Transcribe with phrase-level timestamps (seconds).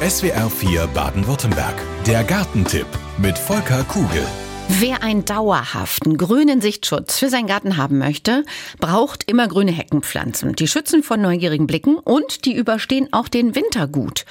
[0.00, 1.74] SWR 4 Baden-Württemberg.
[2.06, 4.26] Der Gartentipp mit Volker Kugel.
[4.68, 8.44] Wer einen dauerhaften grünen Sichtschutz für seinen Garten haben möchte,
[8.78, 10.54] braucht immer grüne Heckenpflanzen.
[10.54, 14.26] Die schützen vor neugierigen Blicken und die überstehen auch den Winter gut.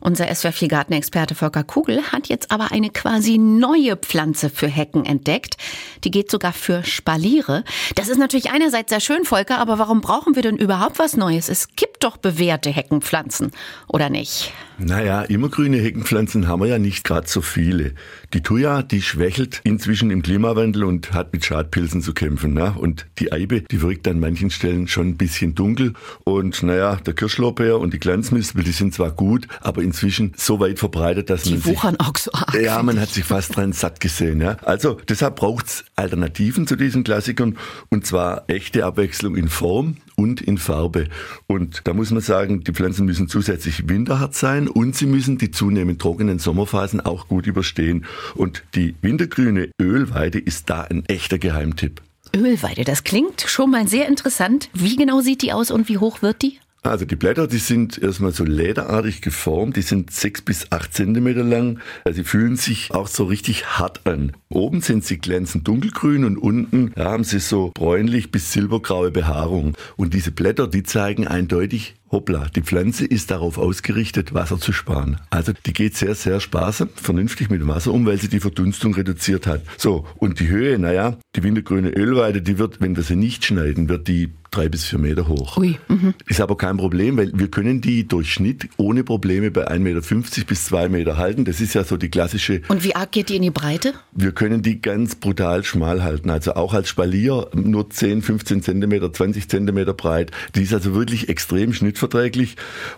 [0.00, 5.04] Unser SWR 4 Gartenexperte Volker Kugel hat jetzt aber eine quasi neue Pflanze für Hecken
[5.04, 5.56] entdeckt.
[6.04, 7.64] Die geht sogar für Spaliere.
[7.96, 11.50] Das ist natürlich einerseits sehr schön, Volker, aber warum brauchen wir denn überhaupt was Neues?
[11.50, 13.50] Es gibt doch bewährte Heckenpflanzen,
[13.88, 14.52] oder nicht?
[14.82, 17.92] Naja, immergrüne Heckenpflanzen haben wir ja nicht gerade so viele.
[18.32, 22.54] Die Thuja, die schwächelt inzwischen im Klimawandel und hat mit Schadpilzen zu kämpfen.
[22.54, 22.74] Ne?
[22.78, 25.92] Und die Eibe, die wirkt an manchen Stellen schon ein bisschen dunkel.
[26.24, 30.78] Und naja, der Kirschlorbeer und die Glanzmispel, die sind zwar gut, aber inzwischen so weit
[30.78, 32.54] verbreitet, dass die man wuchern sich, auch so arg.
[32.60, 34.40] Ja, man hat sich fast dran satt gesehen.
[34.40, 34.56] Ja?
[34.62, 37.58] Also deshalb braucht's Alternativen zu diesen Klassikern
[37.88, 41.08] und zwar echte Abwechslung in Form und in Farbe.
[41.46, 45.50] Und da muss man sagen, die Pflanzen müssen zusätzlich winterhart sein und sie müssen die
[45.50, 48.04] zunehmend trockenen Sommerphasen auch gut überstehen.
[48.34, 52.00] Und die wintergrüne Ölweide ist da ein echter Geheimtipp.
[52.36, 54.70] Ölweide, das klingt schon mal sehr interessant.
[54.72, 56.60] Wie genau sieht die aus und wie hoch wird die?
[56.82, 61.44] Also die Blätter, die sind erstmal so lederartig geformt, die sind sechs bis acht Zentimeter
[61.44, 61.78] lang.
[62.04, 64.32] Also sie fühlen sich auch so richtig hart an.
[64.48, 69.76] Oben sind sie glänzend dunkelgrün und unten haben sie so bräunlich bis silbergraue Behaarung.
[69.96, 75.18] Und diese Blätter, die zeigen eindeutig, hoppla, die Pflanze ist darauf ausgerichtet, Wasser zu sparen.
[75.30, 79.46] Also die geht sehr, sehr sparsam, vernünftig mit Wasser um, weil sie die Verdunstung reduziert
[79.46, 79.62] hat.
[79.76, 83.88] So, und die Höhe, naja, die wintergrüne Ölweide, die wird, wenn wir sie nicht schneiden,
[83.88, 85.56] wird die drei bis vier Meter hoch.
[85.56, 86.14] Ui, mhm.
[86.26, 90.46] Ist aber kein Problem, weil wir können die durch Schnitt ohne Probleme bei 1,50 Meter
[90.46, 91.44] bis 2 Meter halten.
[91.44, 92.62] Das ist ja so die klassische.
[92.68, 93.94] Und wie arg geht die in die Breite?
[94.12, 96.30] Wir können die ganz brutal schmal halten.
[96.30, 100.32] Also auch als Spalier nur 10, 15 Zentimeter, 20 Zentimeter breit.
[100.54, 102.56] Die ist also wirklich extrem schnittverträglich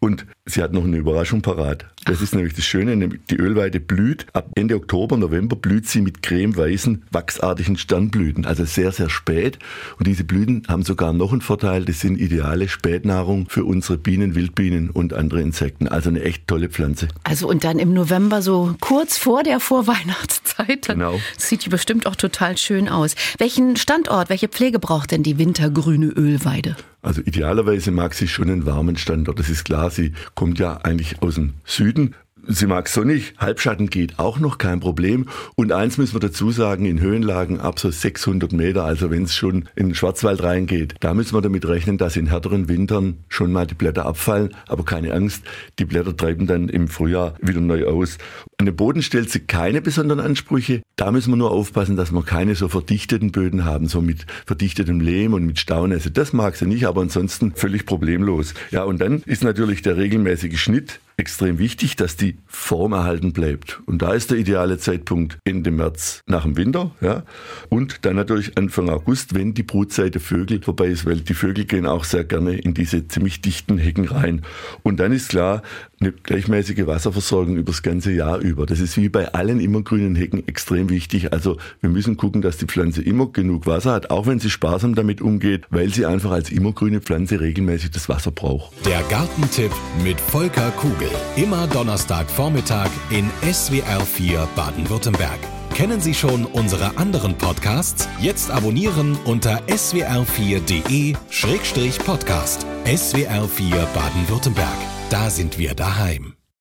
[0.00, 1.86] und sie hat noch eine Überraschung parat.
[2.04, 4.26] Das ist nämlich das Schöne, nämlich die Ölweide blüht.
[4.34, 8.44] Ab Ende Oktober, November blüht sie mit cremeweißen, wachsartigen Sternblüten.
[8.44, 9.58] Also sehr, sehr spät.
[9.98, 11.86] Und diese Blüten haben sogar noch einen Vorteil.
[11.86, 15.88] Das sind ideale Spätnahrung für unsere Bienen, Wildbienen und andere Insekten.
[15.88, 17.08] Also eine echt tolle Pflanze.
[17.24, 21.18] Also und dann im November so kurz vor der Vorweihnachtszeit, Genau.
[21.38, 23.14] sieht die bestimmt auch total schön aus.
[23.38, 26.76] Welchen Standort, welche Pflege braucht denn die wintergrüne Ölweide?
[27.00, 29.38] Also idealerweise mag sie schon einen warmen Standort.
[29.38, 32.14] Das ist klar, sie kommt ja eigentlich aus dem Süden.
[32.46, 35.28] Sie mag sonnig, Halbschatten geht auch noch kein Problem.
[35.54, 39.34] Und eins müssen wir dazu sagen, in Höhenlagen ab so 600 Meter, also wenn es
[39.34, 43.50] schon in den Schwarzwald reingeht, da müssen wir damit rechnen, dass in härteren Wintern schon
[43.50, 44.54] mal die Blätter abfallen.
[44.68, 45.42] Aber keine Angst,
[45.78, 48.18] die Blätter treiben dann im Frühjahr wieder neu aus.
[48.58, 50.82] An den Boden stellt sie keine besonderen Ansprüche.
[50.96, 55.00] Da müssen wir nur aufpassen, dass wir keine so verdichteten Böden haben, so mit verdichtetem
[55.00, 56.10] Lehm und mit Staunässe.
[56.10, 58.54] Das mag sie nicht, aber ansonsten völlig problemlos.
[58.70, 63.80] Ja, und dann ist natürlich der regelmäßige Schnitt extrem wichtig, dass die Form erhalten bleibt.
[63.86, 67.22] Und da ist der ideale Zeitpunkt Ende März nach dem Winter, ja.
[67.68, 71.64] Und dann natürlich Anfang August, wenn die Brutzeit der Vögel vorbei ist, weil die Vögel
[71.64, 74.42] gehen auch sehr gerne in diese ziemlich dichten Hecken rein.
[74.82, 75.62] Und dann ist klar,
[76.00, 78.66] eine gleichmäßige Wasserversorgung über das ganze Jahr über.
[78.66, 81.32] Das ist wie bei allen immergrünen Hecken extrem wichtig.
[81.32, 84.94] Also wir müssen gucken, dass die Pflanze immer genug Wasser hat, auch wenn sie sparsam
[84.94, 88.72] damit umgeht, weil sie einfach als immergrüne Pflanze regelmäßig das Wasser braucht.
[88.86, 89.72] Der Gartentipp
[90.02, 91.08] mit Volker Kugel.
[91.36, 95.38] Immer Donnerstagvormittag in SWR 4 Baden-Württemberg.
[95.74, 98.08] Kennen Sie schon unsere anderen Podcasts?
[98.20, 102.64] Jetzt abonnieren unter swr4.de-podcast.
[102.84, 104.78] SWR 4 Baden-Württemberg.
[105.10, 106.33] Da sind wir daheim.